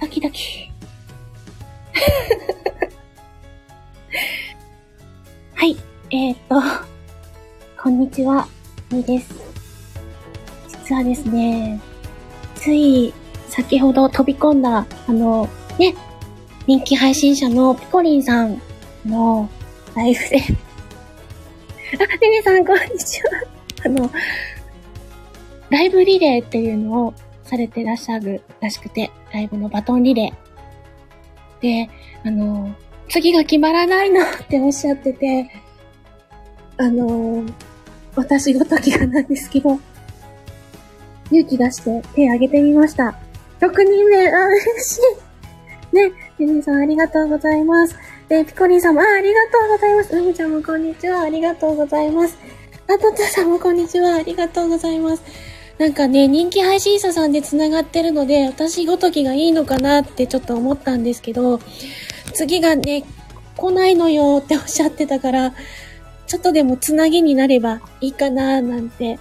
[0.00, 0.70] ドキドキ。
[5.54, 5.76] はい、
[6.10, 6.54] えー、っと、
[7.82, 8.46] こんにちは、
[8.92, 9.34] みです。
[10.68, 11.80] 実はですね、
[12.54, 13.12] つい
[13.48, 15.48] 先ほど飛び込んだ、あの、
[15.80, 15.96] ね、
[16.68, 18.62] 人気配信者のピコリンさん
[19.04, 19.48] の
[19.96, 20.42] ライブであ、
[22.18, 23.30] ねねさん、こんにちは。
[23.84, 24.08] あの、
[25.70, 27.14] ライブリレーっていうのを
[27.48, 31.62] されてらっしゃるらしくて、ライブのバトンリレー。
[31.62, 31.90] で、
[32.24, 32.74] あの、
[33.08, 35.50] 次が決まらないのっておっしゃってて、
[36.76, 37.44] あの、
[38.14, 39.78] 私ごときがなんですけど、
[41.30, 43.18] 勇気出して手挙げてみました。
[43.60, 45.94] 6人目、あ、嬉しい。
[45.94, 47.96] ね、ジェニーさんありがとうございます。
[48.28, 50.16] で、ピコリンさんも、あ、ありがとうございます。
[50.16, 51.22] うみちゃんもこんにちは。
[51.22, 52.36] ありがとうございます。
[52.86, 54.16] あ、とつさんもこんにちは。
[54.16, 55.22] ありがとうございます。
[55.78, 61.60] なんかね、人気配信者さんで繋がってるので、私ごときがいいのかなってちょっと思ったんですけど、
[62.34, 63.04] 次がね、
[63.56, 65.54] 来ないのよっておっしゃってたから、
[66.26, 69.18] ちょっとでも繋ぎになればいいかななんて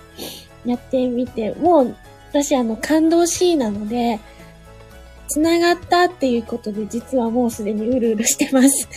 [0.65, 1.95] やってみて、もう
[2.29, 4.19] 私あの感動シーンなので、
[5.27, 8.87] 繋がったっていうことで実はもうすでにうるうるしてます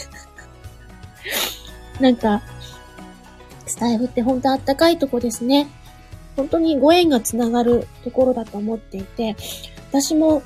[2.00, 2.42] なんか、
[3.66, 5.68] スタイフって本当あったかいとこですね。
[6.36, 9.36] 本当にご縁がつながるところだと思っていて、
[9.90, 10.42] 私も、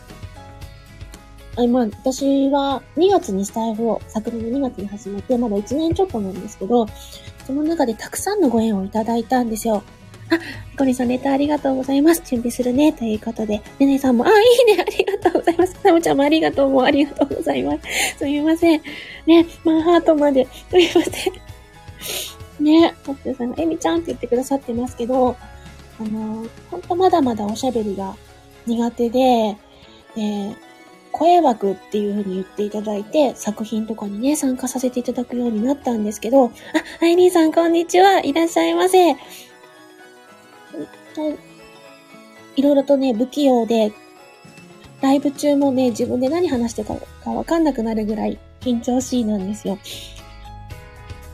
[1.57, 6.87] あまあ、私は2月にスタイフを昨年の2月に始めて、まだ1年ちょっとなんですけど、
[7.47, 9.83] その中でたくさんのご縁をいただいたんですよ。
[10.31, 10.39] あ、
[10.79, 12.23] コリさんネタありがとうございます。
[12.25, 12.93] 準備するね。
[12.93, 13.63] ということで。
[13.79, 14.33] ねねさんも、あ、い
[14.73, 14.83] いね。
[14.83, 15.77] ありがとうございます。
[15.83, 18.19] サムちゃんもありがとうもありがとうございます。
[18.19, 18.83] すみません。
[19.27, 20.47] ね、マンハートまで。
[20.71, 22.65] すみません。
[22.65, 25.37] ね、ホッテさんが、エミちゃんって言ってくださってますけど、
[26.01, 28.17] あの、ほんとまだまだおしゃべりが
[28.67, 29.57] 苦手で、
[30.17, 30.57] で、
[31.13, 36.51] 声枠っていう風に言っていただいて、作品とかにね、参加させていただくようになったんですけど、あ、
[37.01, 38.21] アイリーさんこんにちは。
[38.21, 39.13] いらっしゃいませ。
[42.57, 43.93] いろいろとね、不器用で、
[45.01, 49.79] ライブ中もね、自分で何話してたかわかんなくなるぐらい緊張しいなんですよ。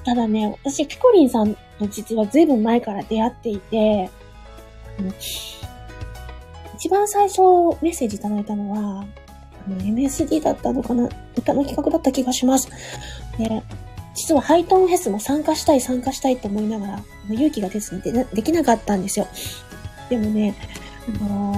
[0.05, 4.11] ただね、私、ピコリンさんと実は随分前から出会っていて、
[6.75, 7.41] 一番最初
[7.83, 9.05] メッセージいただいたのは、
[9.69, 12.69] MSD だったのかな歌の企画だった気がします。
[13.39, 13.63] で、
[14.15, 19.29] 実はハイトーンフェスも参加したい参加したいと思いながら、勇気が出ずにでできなかったんですよ。
[20.09, 20.55] でもね、
[21.23, 21.55] あの、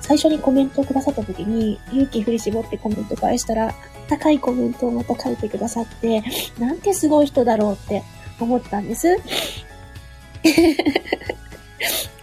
[0.00, 3.74] 最初にコメントをくださった時に、勇気振り絞ってコメント返したら、
[4.08, 6.22] 高いコメントをまた書いてくださって、
[6.58, 8.02] なんてすごい人だろうって
[8.40, 9.16] 思ったんです。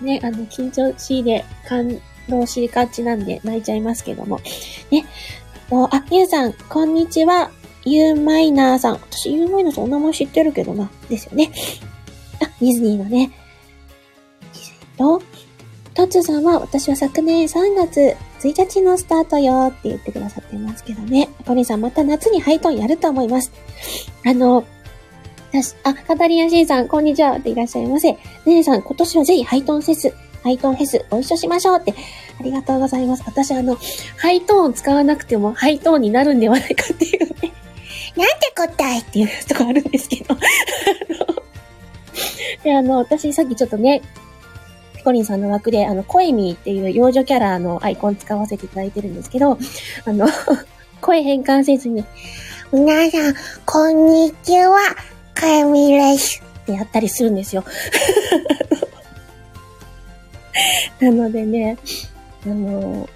[0.01, 4.39] ね、あの、緊張しいで感動しがちなんで泣いちゃいますけども。
[4.91, 5.05] ね。
[5.71, 7.51] あ、ゆうさん、こんにちは。
[7.83, 8.93] ユーマイナーさん。
[8.95, 10.89] 私、ユーマイナーさんお名前知ってるけどな。
[11.09, 11.51] ですよね。
[12.41, 13.31] あ、ディズニーのね。
[14.97, 15.21] と、
[15.93, 21.29] トツさんは、私は昨年3月1日のスタートよって言ってくださってますけどね。
[21.45, 23.51] ポリさんまた夏にハイトーンやると思います。
[24.25, 24.63] あの、
[25.83, 28.11] あ、カタリアシーさん、こんにちはっていらっしゃいませ。
[28.11, 30.13] ねねさん、今年はぜひハイトーンフェス、
[30.43, 31.93] ハイトーンフェスご一緒しましょうって、
[32.39, 33.23] ありがとうございます。
[33.25, 33.77] 私あの、
[34.17, 37.53] ハイトーン使わなくてもハイトーンになるんではないかっていうね。
[38.15, 40.35] なんて答えっていうとこあるんですけど。
[42.63, 44.01] で、あの、私さっきちょっとね、
[44.95, 49.57] ピコリンさんの枠で、あの、コエミーっていう幼女キャラのアイコン使わせていただいてるんですけど、
[50.05, 50.27] あの、
[51.01, 52.03] 声変換せずに、
[52.71, 53.35] 皆さん、
[53.65, 54.77] こんにちは。
[55.39, 56.41] かよみです。
[56.63, 57.63] ってやったりするんですよ。
[60.99, 61.77] なのでね、
[62.45, 63.07] あの、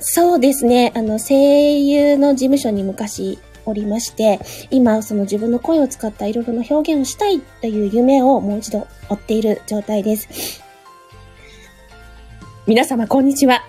[0.00, 10.62] そうですね、あの、声優の事務所に昔おりまして、今、その自分の声を使ったいろいろな表現をしたいという夢をもう一度追っている状態です。
[12.66, 13.64] 皆様、こんにちは。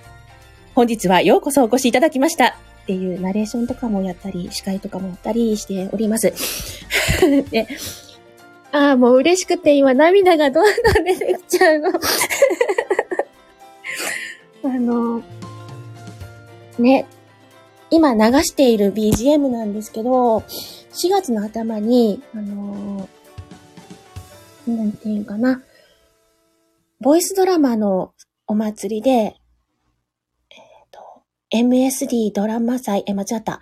[0.74, 2.58] 本日はようこそお越しいただきました。
[2.86, 6.32] っていうナレーションとかもやったり、司会とかもやったりしております。
[7.50, 7.68] で、
[8.72, 11.90] ああ、もう嬉しくて今涙がどんどん出てきちゃうの。
[14.66, 15.24] あの、
[16.78, 17.08] ね、
[17.90, 23.10] 今流している BGM なんですけど、4月の頭に、あの
[24.68, 25.64] なんていうかな、
[27.00, 28.14] ボイスドラマの
[28.46, 29.38] お祭りで、
[31.56, 33.62] MSD ドラマ祭、え、間違った。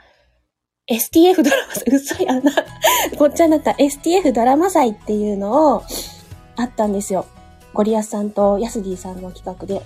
[0.89, 2.51] STF ドラマ祭、嘘やな。
[3.19, 3.69] ごっちゃになった。
[3.73, 5.83] STF ドラマ祭っていうのを、
[6.55, 7.27] あったんですよ。
[7.71, 9.83] ゴリアスさんとヤスディさんの企画で。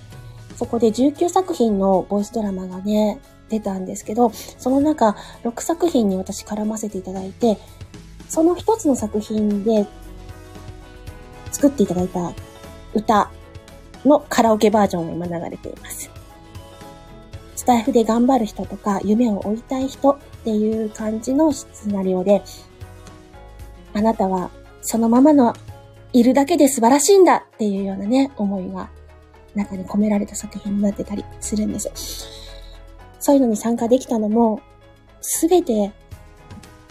[0.56, 3.20] そこで19作品のボイスドラマがね、
[3.50, 5.14] 出たんですけど、その中、
[5.44, 7.58] 6作品に私絡ませていただいて、
[8.26, 9.86] その一つの作品で
[11.52, 12.32] 作っていただいた
[12.94, 13.30] 歌
[14.06, 16.17] のカラオケバージョンが今流れています。
[17.68, 22.42] スタイフで頑張る人とか、夢を追いたい人っていう感じのシナリオで、
[23.92, 24.50] あなたは
[24.80, 25.52] そのままの
[26.14, 28.88] いるだけで素晴らしいんだっていうようなね、思いが
[29.54, 31.90] 中に込められた作品になってたりするんです。
[33.20, 34.62] そういうのに参加できたのも、
[35.20, 35.92] すべて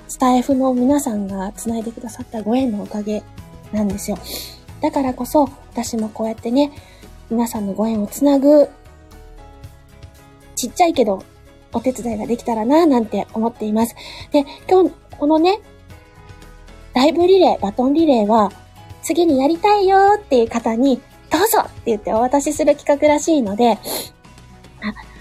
[0.07, 3.23] スタイフの皆さんが繋いでくださったご縁のおかげ
[3.71, 4.19] なんですよ。
[4.83, 6.71] だからこそ、私もこうやってね、
[7.31, 8.69] 皆さんのご縁をつなぐ、
[10.57, 11.23] ちっちゃいけど、
[11.71, 13.95] お手伝いができたらな、なんて思っています。
[14.31, 15.59] で、今日、このね、
[16.93, 18.51] ライブリレー、バトンリレーは、
[19.03, 20.99] 次にやりたいよっていう方に、
[21.29, 23.77] どうぞって言ってお渡しする企画らしいので、あ、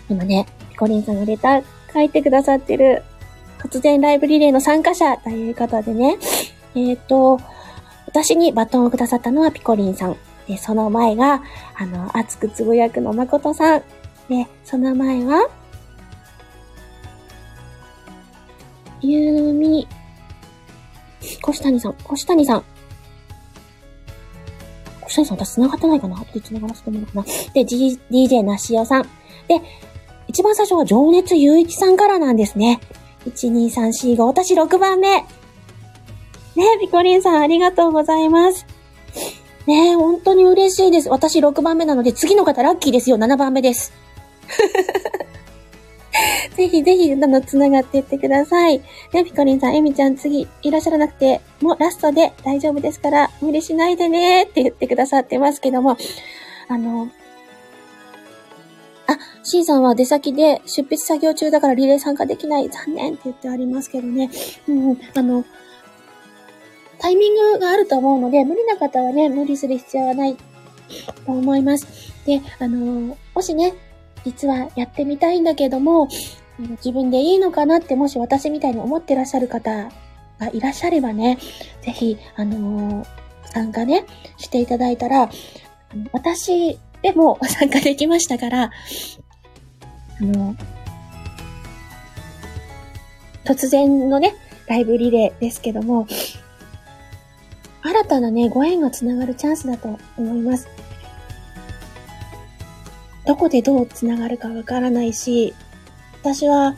[0.08, 3.02] 今ね、ピコリンさんがレター書いてくださってる
[3.58, 6.18] 突然ライブリレーの参加者という方でね、
[6.74, 7.40] えっ、ー、と、
[8.06, 10.16] 私にバトンをくださったのはピコリンさん。
[10.46, 11.42] で、その前が、
[11.74, 13.82] あの、熱くつぶやくの誠さん。
[14.28, 15.49] で、その前は、
[19.00, 19.87] ゆうみ、
[21.43, 22.64] こしさん、こしさん。
[25.00, 26.17] こしさん私繋がってないかな？
[26.17, 27.25] って繋がらせてもらうかな。
[27.55, 29.02] で、G、DJ なしおさん。
[29.02, 29.08] で、
[30.26, 32.81] 一番最初は情熱ゆういちさんからなんですね。
[33.26, 35.20] 12345、私6番目。
[35.20, 35.26] ね
[36.81, 38.67] ピコリンさんありがとうございます。
[39.67, 41.08] ね本当に嬉しいです。
[41.08, 43.17] 私6番目なので、次の方ラッキーですよ。
[43.19, 43.93] 7番目です。
[46.56, 48.81] ぜひぜひ、あの、繋がっていってください。
[49.12, 55.96] ね、ピコリンさん、エミちゃん次いらっしゃらなくて、もうラストで大丈夫ですから、無理しないでねって言ってくださってますけども、
[56.69, 57.08] あの、
[59.06, 62.69] あ、C さんは出先で出筆作業中だからリレー参加できない。
[62.69, 64.31] 残念って言ってありますけどね。
[64.69, 65.44] うん、あの、
[66.99, 70.42] タイミングがあると思うので、無理な方はね、無理する必要はないと
[71.26, 71.87] 思います。
[72.25, 73.75] で、あの、もしね、
[74.26, 76.08] 実はやってみたいんだけども、
[76.58, 79.88] 自分でいいのかなって、もし私みたいに思ってらっしゃる方
[80.40, 81.38] がいらっしゃればね、
[81.82, 83.06] ぜひ、あの
[83.44, 84.05] 参加ね、
[84.37, 85.31] していただいたら、
[86.12, 88.73] 私でも 参加できましたから、
[90.20, 90.56] あの、
[93.44, 94.34] 突然のね、
[94.67, 96.08] ライブリレーですけども、
[97.82, 100.75] 新たなね、ご縁がつながるチャンスだと思います。
[103.26, 105.55] どこでどうつながるかわからないし、
[106.23, 106.76] 私は、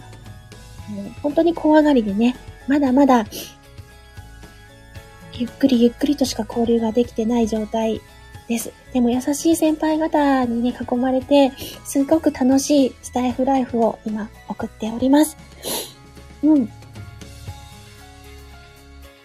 [1.22, 2.36] 本当に怖がりでね、
[2.66, 3.26] まだまだ、
[5.34, 8.00] ゆっくりゆっくりとしか交流ができてない状態
[8.48, 8.72] です。
[8.92, 11.52] でも優しい先輩方にね、囲まれて、
[11.84, 15.36] すごく楽しいスタイフライフを今送っております。
[16.42, 16.77] うん。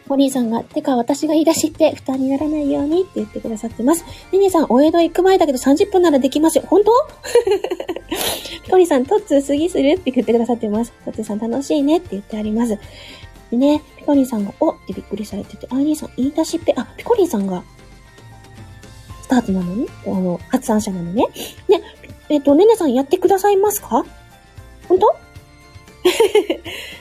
[0.10, 4.04] お兄さんが、てか私が言い出しって負担にならないようにって言ってくださってます。
[4.32, 6.66] ねねさん、お江戸行く前だけど30分ならできますよ。
[6.68, 6.92] 本当？
[8.64, 10.94] ピコリさん、トッツー過ぎするって言ってくださってます。
[11.06, 12.78] トッツーさん楽しいねって言ってあります。
[13.52, 17.64] でね、ピコリンさんが、おってびっくりされてて、あ、兄さん、言い出しっぺ、あ、ピコリンさんが
[19.22, 21.26] スタートなのに、あの、発案者なのね。
[21.70, 21.82] ね、
[22.30, 24.06] えっ、と、ねねさんやってくださいますか？
[24.90, 25.00] 本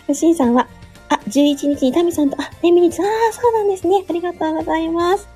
[0.06, 0.14] 当？
[0.14, 0.68] しんさんは、
[1.14, 4.04] あ、11日にタミさんと、あ、ねみにつ、ああ、そうなんですね。
[4.08, 5.28] ありがとうございます。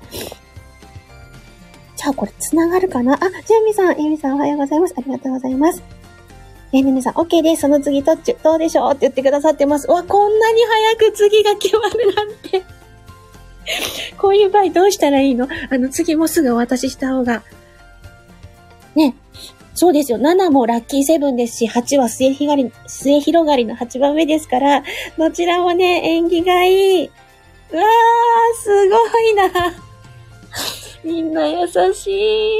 [1.95, 3.13] じゃあ、これ、つながるかな？
[3.15, 4.93] あ、ジェミさん、エミさん、おはようございます。
[4.97, 5.83] ありがとうございます。
[6.73, 7.61] えみねさん、OK です。
[7.61, 8.91] その次、トッチュ、どうでしょう？
[8.91, 9.87] って言ってくださってます。
[9.89, 10.61] わ、こんなに
[10.99, 12.63] 早く次が決まるなんて。
[14.17, 15.47] こういう場合どうしたらいいの？
[15.69, 17.41] あの、次もすぐお渡しした方が。
[18.95, 19.15] ね。
[19.77, 20.17] そうですよ。
[20.17, 24.83] 7もラッキーセブンですし、8は末広がり、末広がりの8番目ですから、
[25.19, 27.05] どちらもね、縁起がいい。
[27.05, 29.51] うわー、すごいな。
[31.05, 32.59] みんな優しい。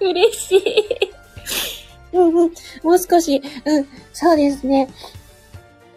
[0.00, 1.10] 嬉しい。
[2.14, 2.52] うんうん。
[2.82, 4.88] もう少し、うん、そうですね。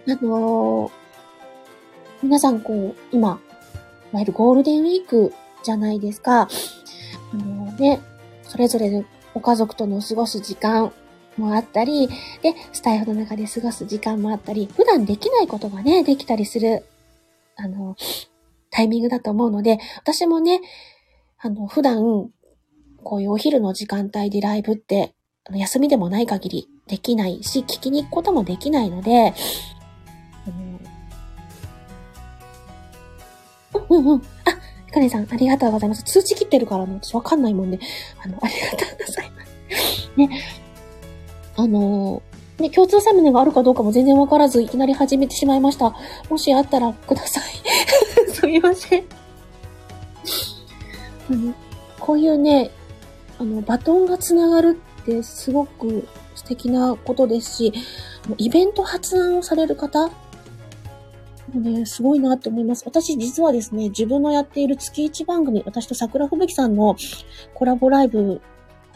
[0.10, 0.92] あのー、
[2.22, 3.40] 皆さんこう、今、
[4.12, 5.34] いわゆるゴールデンウィーク
[5.64, 6.42] じゃないですか。
[6.42, 8.02] あのね、
[8.44, 10.94] それぞれのお家族との過ごす時間
[11.38, 12.14] もあったり、で、
[12.72, 16.86] スタイフの中で過ごす時間もあったり、普段できないことがね、できたりする、
[17.56, 17.96] あの、
[18.70, 20.62] タイミングだと思うので、私もね、
[21.40, 22.30] あの、普段、
[23.04, 25.14] こういうお昼の時間帯でライブって、
[25.52, 29.34] 休みでもない限りできないし、聞きに行くこともできないので、
[33.92, 34.22] うんうん。
[34.22, 34.33] あ、ひ
[34.94, 36.04] かりさん、ありがとうございます。
[36.04, 37.80] 通知切ってるからね、私わかんないもんで、
[38.24, 40.12] あの、ありがとうございます。
[40.16, 40.30] ね。
[41.56, 42.22] あの
[42.60, 45.96] ね、共通サムネがあるかどうかも全然わからず、いきなり始めてしまいました。
[46.30, 47.44] もしあったらください。
[48.32, 49.04] すみません。
[51.30, 51.54] あの、
[52.00, 52.72] こういうね、
[53.40, 57.74] あの、バトンがつながるってすごく素敵なことですし、
[58.38, 60.10] イベント発案をされる方
[61.60, 62.84] ね、すごいなって思います。
[62.86, 66.96] 私実はですね、自分のやっている月1番組、私と桜吹雪さんの
[67.54, 68.42] コラボライブ、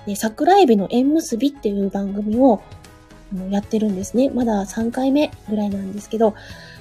[0.06, 2.62] ね、桜エビの縁結びっていう番組を
[3.50, 4.30] やってるんですね。
[4.30, 6.34] まだ3回目ぐらいなんですけど、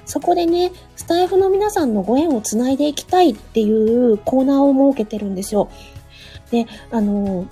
[0.05, 5.69] そこでね、スタイフの皆さんのご縁をつないでいきたいっていうコーナーを設けてるんですよ。
[6.49, 7.45] で、あの、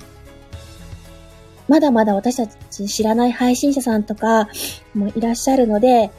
[1.67, 4.47] まだまだ私たち知らない配信者さんとか
[4.93, 6.11] もいらっしゃるので、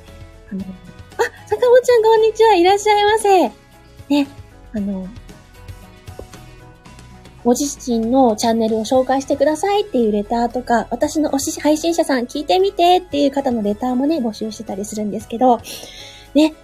[0.53, 0.63] あの、
[1.19, 3.49] あ、坂本ちゃんこんにちは、いらっしゃいませ。
[4.09, 4.29] ね、
[4.75, 5.09] あの、
[7.45, 15.61] ご自身のチャンネルを紹介してくださいっていうレターとか、私の推し配信者さん聞いてみてっていう方のレターもね、募集してたりするんですけど、
[16.35, 16.55] ね。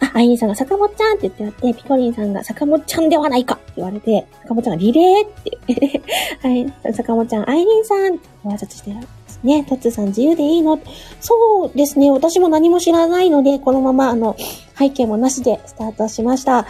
[0.00, 5.30] あ、アインさんが坂本ちゃんって言ってあって、ピコリンさんが坂本ちゃんではないかって言われて、坂本ちゃんがリレーっ
[5.66, 6.02] て、
[6.42, 8.94] はい、坂本ちゃん、アイリンさんってご挨拶して
[9.42, 10.80] ね、トッツさん自由でいいの？
[11.20, 12.10] そうですね。
[12.10, 14.36] 私も何も知らないので、このまま、あの、
[14.78, 16.66] 背景もなしでスタートしました。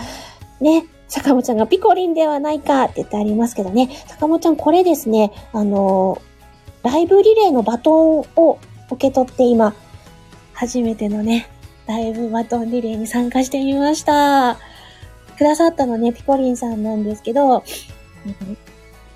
[0.60, 3.88] ね、坂本ちゃんがピコリンではないかって言ってありますけどね。
[4.06, 6.20] 坂本ちゃん、これですね、あの、
[6.82, 8.58] ライブリレーのバトンを
[8.90, 9.74] 受け取って今、
[10.52, 11.48] 初めてのね、
[11.86, 14.58] ライブバトンリレーに参加してみました。
[15.36, 17.64] くださったのね、ピコリンさんなんですけど、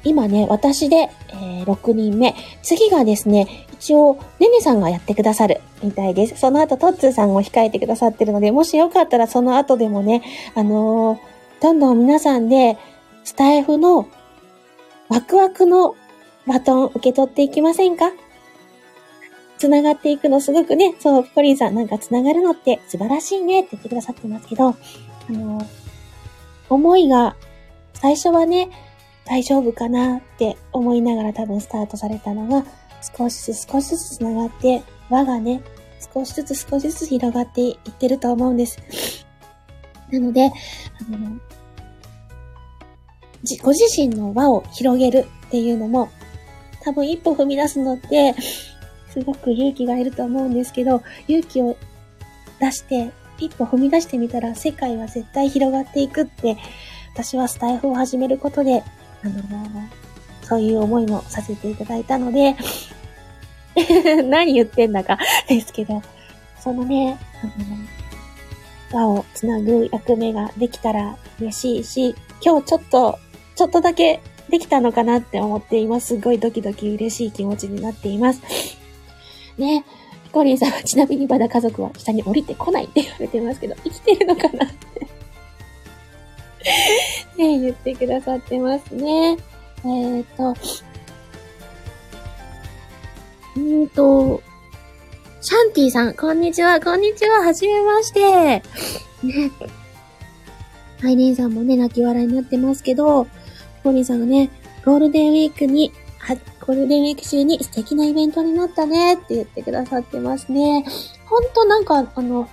[0.04, 1.10] 今ね、私で、
[1.42, 2.34] えー、6人目。
[2.62, 6.36] 次がですね、一応、ねねさんがやってくださるみたいです。
[6.38, 10.22] その後、トッツーさんも控えてくださってるので、もしよかったらその後でもね、
[10.54, 11.18] あのー、
[11.62, 12.78] どんどん皆さんで、
[13.24, 14.08] スタイフの
[15.08, 15.94] ワクワクの
[16.46, 18.12] バトン受け取っていきませんか？
[19.58, 24.74] 繋がっていくのすごくね、そう、ピコリンさんなんか繋がるのって素晴らしいねって言ってくださってますけど、あ
[25.28, 25.66] のー、
[26.68, 27.36] 思いが、
[27.94, 28.70] 最初はね、
[29.24, 32.64] 大丈夫かなって思いながら多分スタートされたのが、
[33.16, 35.62] 少しずつ少しずつ繋がって、輪がね、
[36.12, 38.78] 少しずつ少しずつ広がっていってると思うんです。
[40.10, 40.50] なので、あ
[41.10, 41.38] の、
[43.62, 46.10] ご自身の輪を広げるっていうのも、
[46.82, 48.34] 多分一歩踏み出すのって、
[49.10, 51.76] すごく勇気がいると思うんですけど、勇気を
[52.60, 56.56] 出して、一歩踏み出してみたら世界は絶対広がっていくって、
[57.14, 58.82] 私はスタイフを始めることで
[59.24, 59.88] あの
[60.42, 62.56] そういう思いもさせていただいたので
[64.24, 66.02] 何言ってんだかですけど、
[66.60, 67.46] そのね、あ
[68.94, 72.14] の、輪をつなぐ役目ができたら嬉しいし、
[72.44, 73.18] 今日ちょっと、
[73.56, 76.18] ちょっとだけできたのかなって思って今す。
[76.18, 78.42] ごいドキドキ嬉しい気持ちになっています。
[79.56, 79.84] ね、
[80.24, 85.06] ヒコリンさんはちなみにまだ家族は下に降りてこないって言われてますけど、生きてるのかなって。
[87.36, 89.36] ね、言ってくださってますね。
[89.84, 90.54] えーと、
[93.56, 94.42] うんと、
[95.40, 98.20] シャンティさん、こんにちは、こんにちは、はじめまして。
[98.20, 98.62] ね。
[101.04, 103.26] アイリンさんもね、泣き笑いになってますけど、
[103.82, 104.50] ポニーさんがね、
[104.84, 105.92] ゴールデンウィークに、
[106.64, 110.84] ゴールデンウィーク中に素敵なイベントになったねって言ってくださってますね。
[111.26, 112.48] ほんとなんか、あの、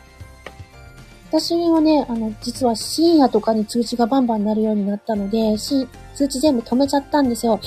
[1.31, 7.59] 私はね、あの、実は深夜とかに通知がバンバンなるようになったので、し通知全部止めちゃったんですよ。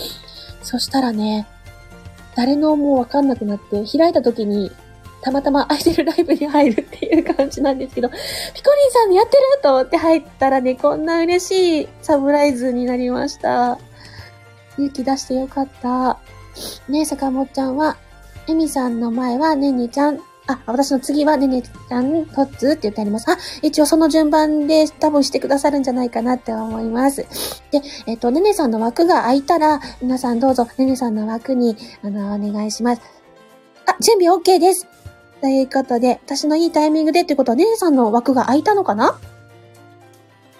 [0.63, 1.47] そしたらね、
[2.35, 4.73] 誰のもうわかんなくなって、開いた時に、
[5.23, 13.79] たまたま空いてるライブに入るっていう感じなんですけど、ピコリンさんやってると思って入ったらね、こんな嬉しいサプライズになりました。
[14.77, 16.19] 勇気出してよかった。
[16.89, 17.97] ねえ坂本ちゃんは、
[18.49, 20.19] エミさんの前はねにちゃん、
[20.53, 23.31] あ、私の次はねねちゃん、トッツーって言ってあります。
[23.31, 27.27] あ、一応その順番で多分してくださるんじゃないかなって思います。
[27.71, 33.03] で、えっ、と、ねねさんの枠が空いたら、皆さんどうぞ、ねねさんの枠に、あの、お願いします。
[33.87, 34.87] あ、準備 OK です。
[35.41, 39.19] ということで、私のいいタイミングでってことは、ねねさんの枠が空いたのかな？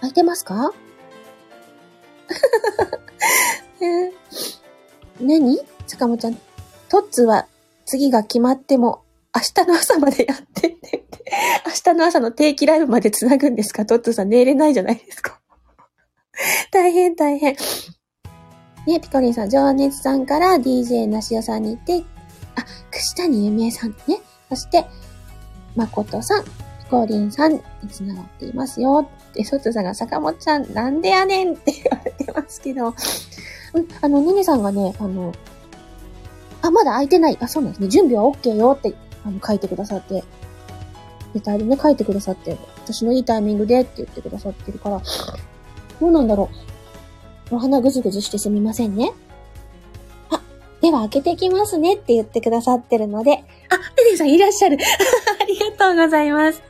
[0.01, 0.73] 空いてますか？
[3.81, 4.13] えー、
[5.21, 6.39] 何坂本ちゃん。
[6.89, 7.47] トッツは
[7.85, 9.02] 次が決まっても
[9.35, 11.05] 明日の朝までやってって、
[11.67, 13.87] 明日の朝の定期ライブまで繋ぐんですか？
[13.87, 15.41] トッツーさん寝れないじゃないですか。
[16.71, 17.57] 大変大変。
[18.87, 22.05] ね、ピコリンさん、情熱さんから DJ なしおさんに行って、
[22.57, 24.21] あ、串谷ゆみえさんね。
[24.49, 24.85] そして、
[25.77, 26.51] まことさん、ピ
[26.91, 27.61] コリンさんに
[27.91, 29.09] 繋がっていますよ。
[29.35, 35.33] で、ソツさんが坂本ちゃん、なんでやねんって言われてますけど、うん、あの、ねねさんがね、あの、
[36.61, 37.39] あ、まだ空いてない。
[37.41, 37.89] あ、そうなんですね。
[37.89, 38.93] 準備は OK よって、
[39.25, 40.25] あの、書いてくださって。
[41.35, 45.01] レターでね、書いてくださって、私のいいタイミングでって言ってくださってるから、
[46.01, 46.51] どうなんだろ
[47.51, 47.55] う。
[47.57, 49.13] お花ぐずぐずしてすみませんね。
[50.31, 50.43] あ、
[50.81, 53.45] では開けてきますねって言ってくださってるので、あ、ね
[54.11, 54.77] ねさんいらっしゃる。
[55.41, 56.63] ありがとうございます。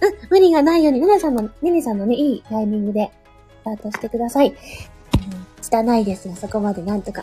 [0.00, 3.10] うん、無理がないように、ねねさんの、ねねさんのね、いいタイミングで、
[3.62, 4.48] スタートしてください。
[4.48, 7.22] うん、汚いですが、そこまでなんとか。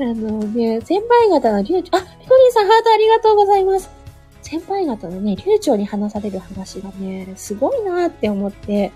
[0.00, 3.90] あのね、先輩方の流暢、あ、ピコリンさんハートありがとうございます。
[4.42, 8.92] 先輩方のね、流暢に話される話がね、すごいなって思って、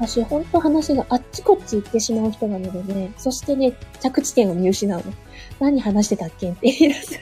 [0.00, 5.04] 私、ほんと話があっちこっち行ってしまう人なのでね、そしてね、着地点を見失うの。
[5.60, 7.20] 何話してたっけって言い出す。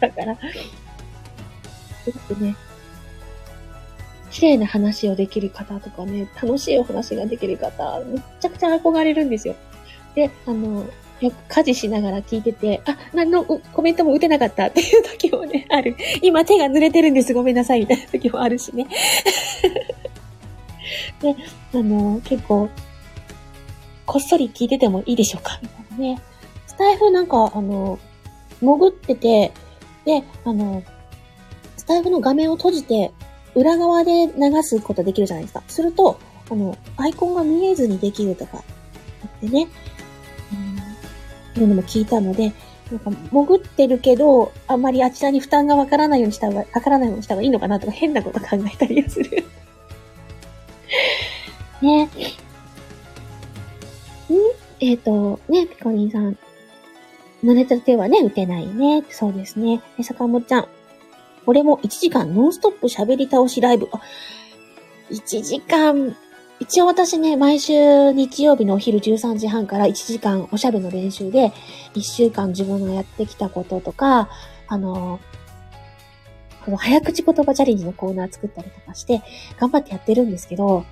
[0.00, 0.36] だから、
[2.04, 2.56] すごくね、
[4.30, 9.54] 綺麗な話をできる方とかね、楽しいお話ができる方、めっちゃくちゃ憧れるんですよ。
[10.14, 10.86] で、あの、
[11.20, 15.96] よく家事しながら聞いてて、あ、何のコメントも打てなかった っていう時もね、ある。
[16.20, 18.86] 今手が濡れてるんです、ごめんなさい、みたいな時もあるしね。
[21.22, 21.36] で、
[21.74, 22.68] あの、結構、
[24.04, 26.20] こっそり聞いててもいいでしょうかみたいなね。
[26.66, 27.98] スタイフなんか、あの、
[28.60, 29.52] 潜ってて、
[30.04, 30.82] で、あの、
[31.76, 33.12] スタイフの画面を閉じて、
[33.54, 35.62] 裏側で流すことできるじゃないですか。
[35.68, 36.18] すると、
[36.50, 39.68] あの、アイコンが見えずにできるとか、あってね、
[41.60, 42.52] いうのも聞いたので、
[42.90, 49.44] なんか潜ってるけど、あんまりあちらに負担がわからないようにした方が、かからないようにした方がいいのかなとか変なこと考えたりする。
[51.82, 52.04] ね。
[52.04, 52.08] ん？
[54.80, 56.36] えっ、ー、と、ね、ピコリンさん。
[57.44, 59.04] 濡れた手はね、打てないね。
[59.10, 59.82] そうですね。
[59.98, 60.68] え、坂本ちゃん。
[61.46, 63.88] 俺も1時間ノンストップ喋り倒しライブ。
[63.92, 64.00] あ、
[65.10, 66.16] 1時間
[66.62, 71.52] 一応私ね、毎週日曜日のお昼13時半から1時間おしゃべりの練習で、
[71.94, 74.28] 1週間自分のやってきたこととか、
[74.68, 75.18] あの、
[76.64, 79.22] この早口言葉チャレンジのコーナー作ったりとかして、
[79.58, 80.86] 頑張ってやってるんですけど、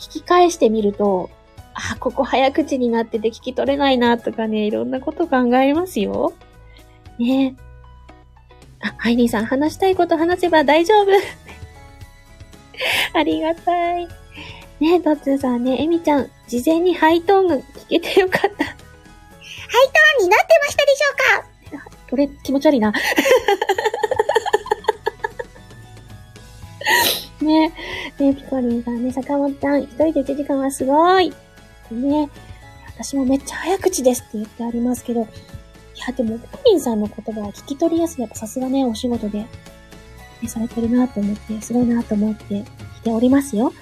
[0.00, 1.30] 聞き返してみると、
[1.72, 6.32] あ、ここ早口になってて聞き取れないなとかね、いろんなこと考えますよ。
[7.16, 7.54] ね
[8.80, 11.12] あ、ハイニーさん、話したいこと話せば大丈夫。
[13.16, 14.19] ありがたい。
[14.80, 18.46] ねえ、トッツーさんね、エミちゃん、事前にハイトーンが聞けてよかった。
[18.48, 21.12] ハイトーンになってましたでしょ
[21.76, 21.90] うか？
[22.08, 22.92] これ、気持ち悪いな。
[27.42, 27.72] ね
[28.18, 31.30] ねピコリンさんね、坂本ちゃん、一人で1時間はすごい。
[31.90, 32.30] ね
[32.88, 35.26] 私もめっちゃ早口ですって言ってありますけど、い
[36.06, 38.22] や、でも、ピコリンさんの言葉は聞き取りやすい。
[38.22, 39.48] やっぱさすがね、お仕事で、ね、
[40.48, 42.64] されてるなと思って、すごいなと思って聞い
[43.04, 43.72] ておりますよ。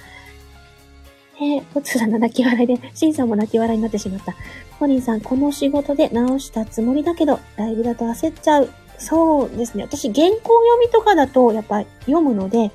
[1.41, 4.35] えー、ポツさんの泣き笑いで、シンさんも泣き笑いになってしまった。
[4.79, 8.71] コリンさん、この仕事で直したつもりだけど、ライブだと焦っちゃう。
[8.99, 9.85] そうですね。
[9.85, 12.73] 私、原稿読みとかだと、やっぱ読むので、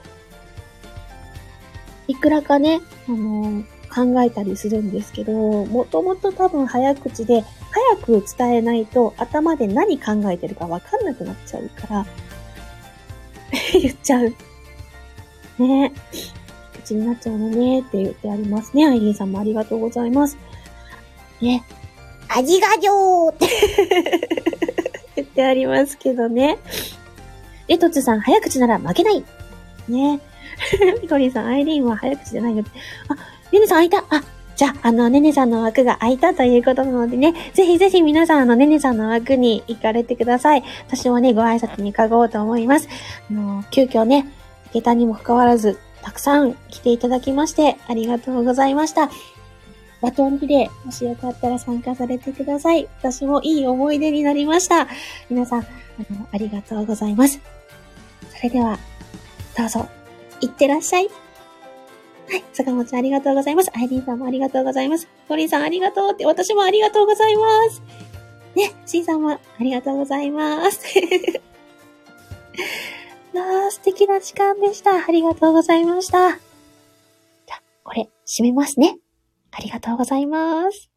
[2.07, 12.05] いくらかね、あのー、考えたりするんですけど、もともと多分早口で、早く伝えないと頭で何考えてるかわかんなくなっちゃうから、
[13.73, 14.33] 言っちゃう。
[15.59, 15.91] ね
[16.91, 18.85] になっちゃうのねって言ってありますね。
[18.87, 20.37] アイリンさんもありがとうございます。
[21.41, 21.63] ね。
[22.29, 23.47] 味が上って
[25.15, 26.57] 言ってありますけどね。
[27.67, 29.23] え、トツさん、早口なら負けない
[29.87, 30.19] ね。
[31.01, 32.71] ミコリンさん、アイリーンは早口じゃないよって。
[33.07, 33.15] あ、
[33.51, 34.23] ねねさん開いたあ、
[34.55, 40.63] じゃあ、あの、ねねさんの枠が開いたということなのでね、ぜひぜひ皆さん、あの、ねねさんの枠に行かれてください。
[40.87, 42.87] 私もね、ご挨拶に伺おうと思います。
[43.31, 44.27] あの、急遽ね、
[44.73, 49.09] 下駄にもかかわらず、たくさん来ていただきまして、ありがとうございました。
[50.01, 52.89] バトンリレー、もしよかったら参加されてください。
[52.99, 54.87] 私もいい思い出になりました。
[55.29, 55.65] 皆さん、あ
[56.11, 57.39] の、ありがとうございます。
[58.35, 58.77] それでは、
[59.57, 59.87] どうぞ、
[60.41, 61.07] いってらっしゃい。
[61.07, 62.43] はい。
[62.51, 63.71] 坂本さんありがとうございます。
[63.73, 65.07] アイリンさんもありがとうございます。
[65.29, 67.81] トリンさんありがとうって、私もありがとうございます。
[68.55, 70.81] ね、シンさんもありがとうございます。
[73.33, 75.05] な、素敵な時間でした。
[75.05, 76.31] ありがとうございました。
[76.31, 78.97] じゃ、これ、閉めますね。
[79.51, 80.92] ありがとうございます。